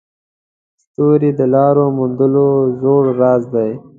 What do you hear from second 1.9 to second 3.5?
موندلو زوړ راز